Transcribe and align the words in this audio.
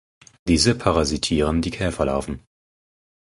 Diese 0.47 0.73
parasitieren 0.73 1.61
die 1.61 1.69
Käferlarven. 1.69 2.39